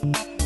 [0.00, 0.37] Bye.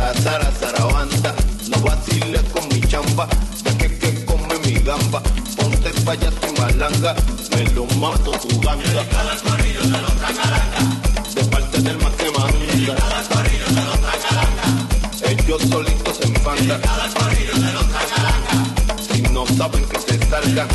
[0.00, 1.34] zarazara, zarabanda,
[1.68, 3.28] no vacile con mi chamba,
[3.78, 5.20] que que come mi gamba,
[5.56, 7.14] ponte paya malanga,
[7.50, 9.04] me lo mato tu ganga.
[11.34, 12.94] De parte del más que manda,
[15.30, 16.80] ellos solitos se enfantan,
[19.06, 20.68] si no saben que se salgan,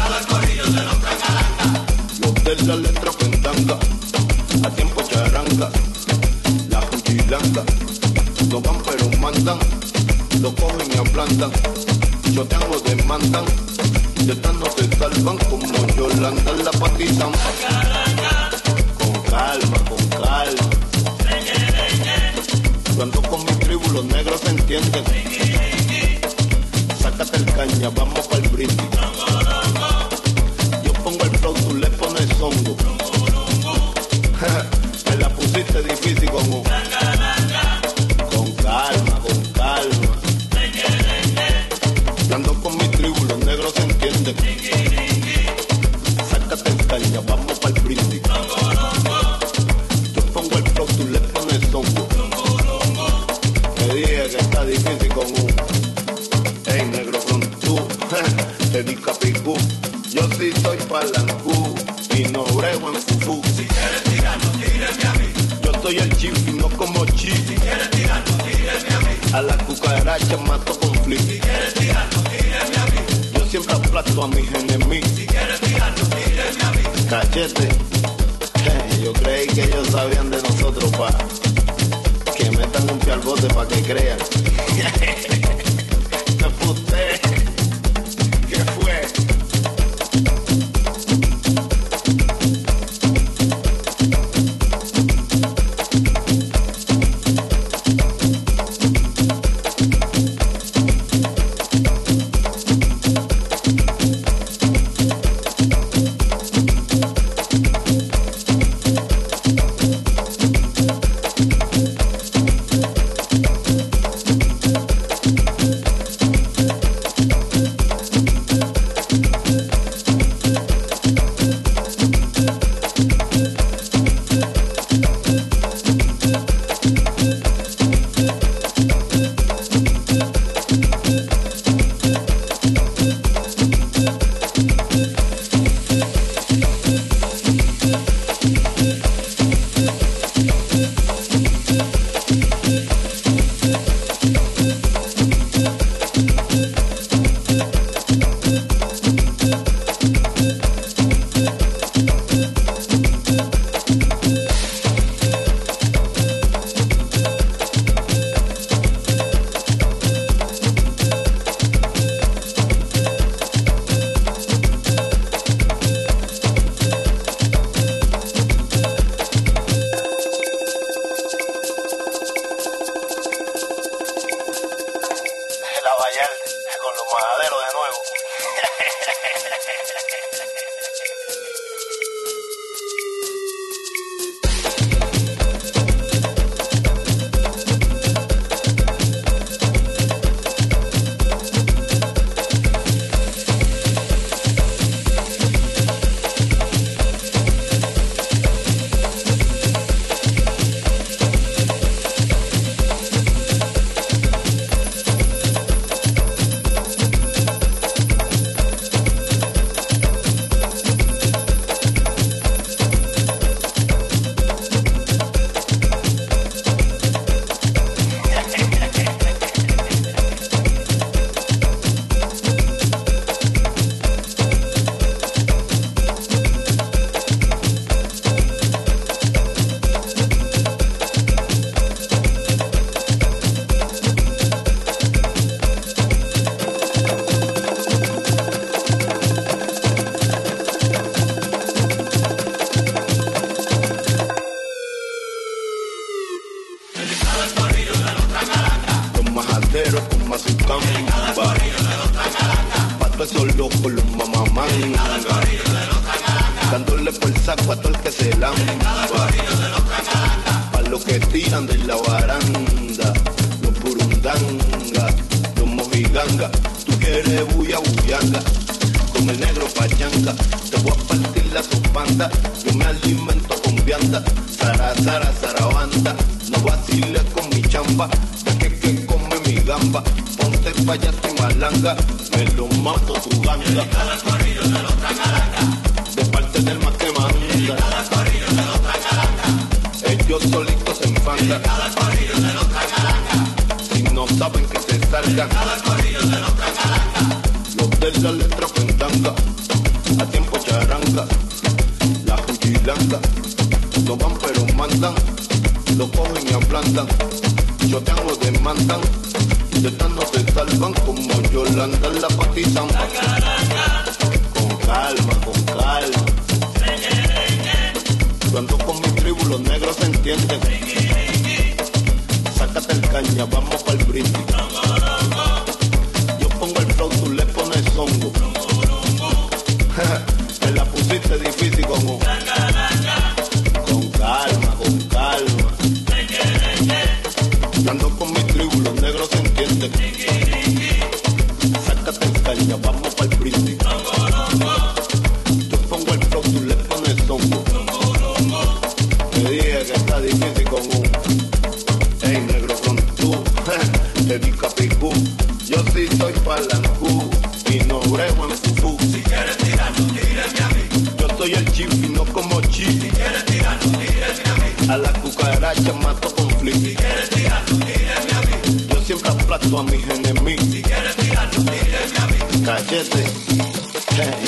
[2.22, 3.12] los de la letra
[9.46, 11.52] lo cogen y ablandan,
[12.34, 13.46] chotean lo demandan,
[14.26, 17.32] de esta no se salvan como Yolanda la patizan.
[18.98, 20.70] Con calma, con calma.
[22.96, 25.04] Cuando con mi tribu los negros se entienden.
[27.00, 28.78] Sácate el caña, vamos para el brindis.
[30.84, 32.76] Yo pongo el flow, tú le pones hongo.
[35.10, 36.64] Me la pusiste difícil como...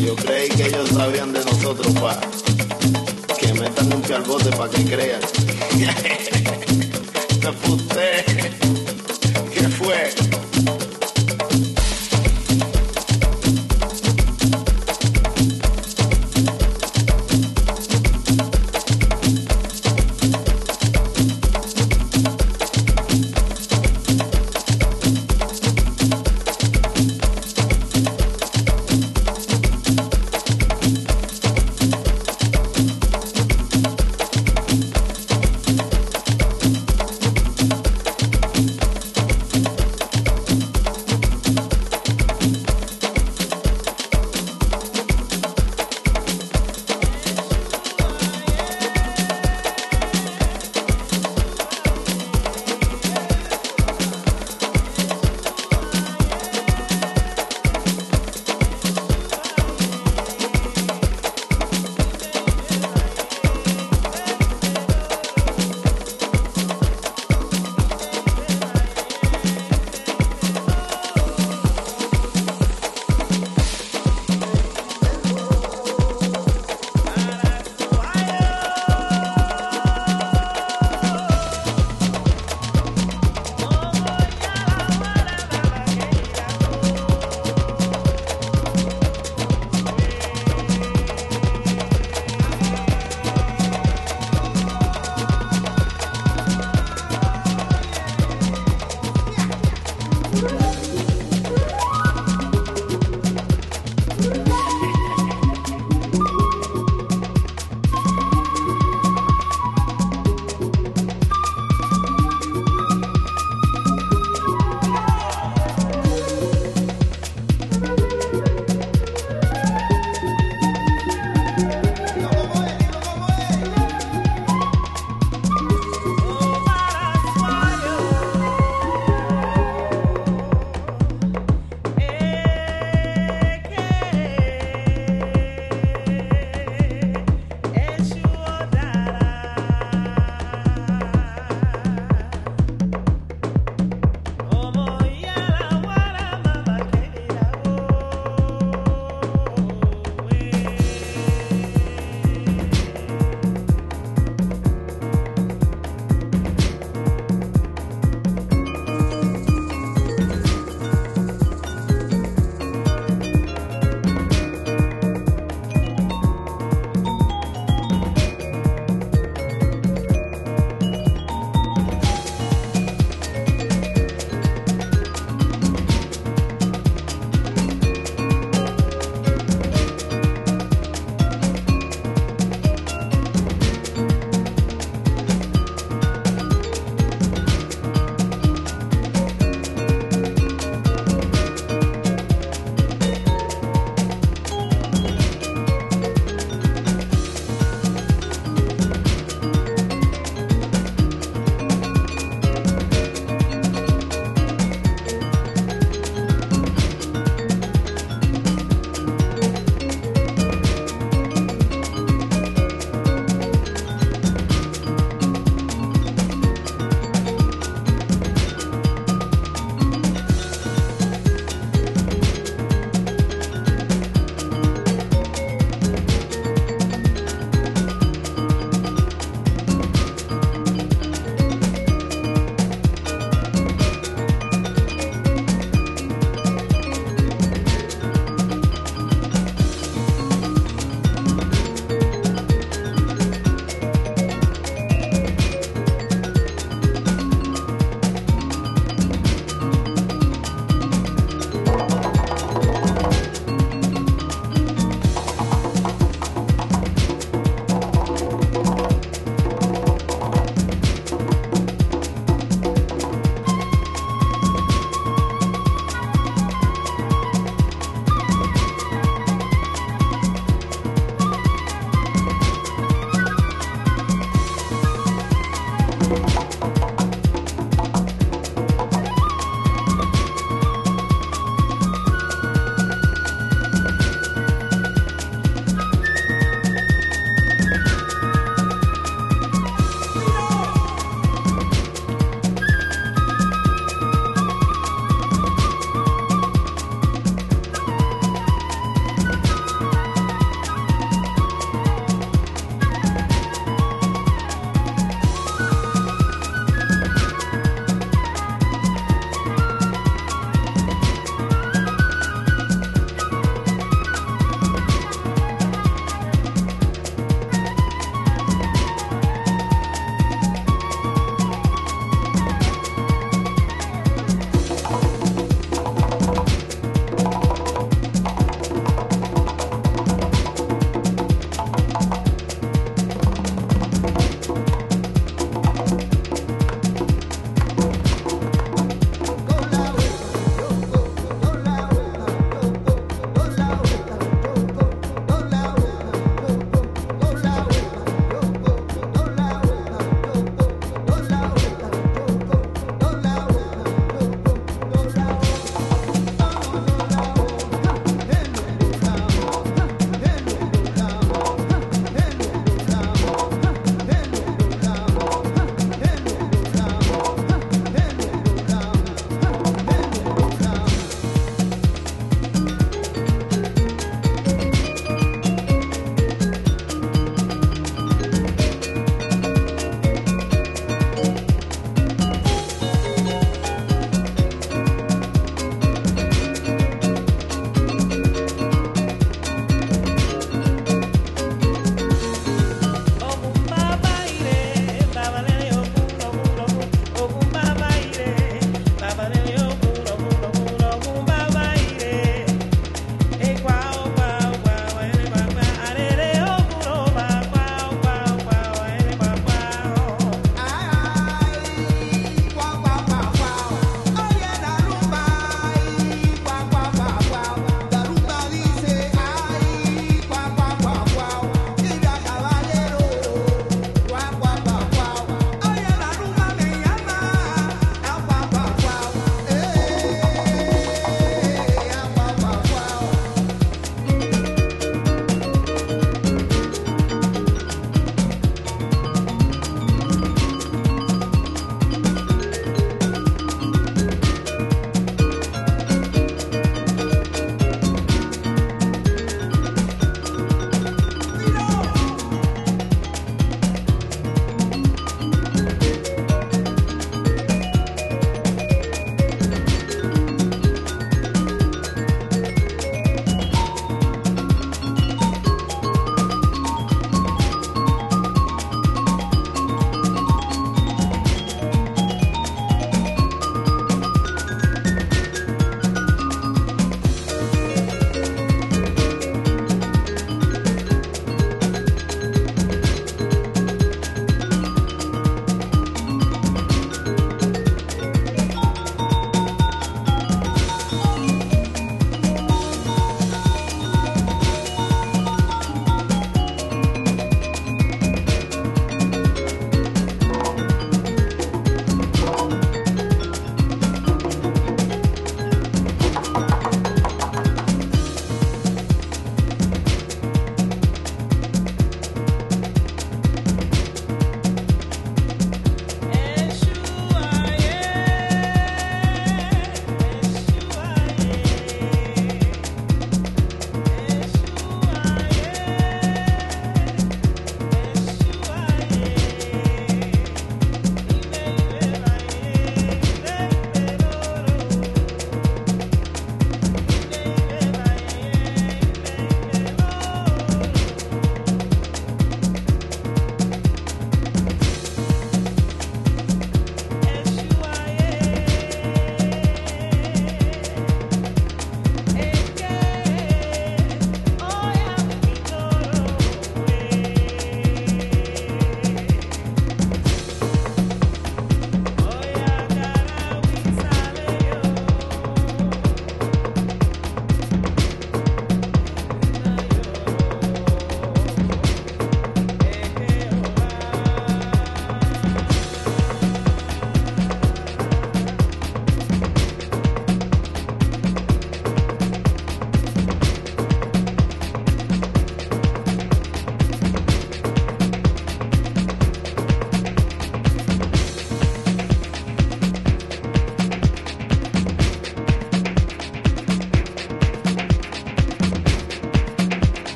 [0.00, 2.18] Yo creí que ellos sabrían de nosotros, pa.
[3.38, 5.20] Que metan un bote pa' que crean.